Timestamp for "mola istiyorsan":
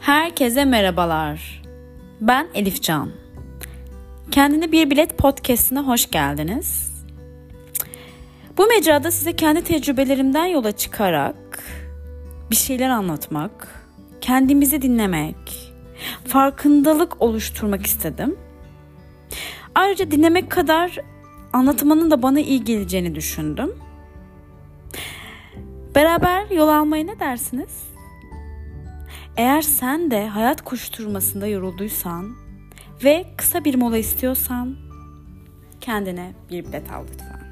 33.74-34.76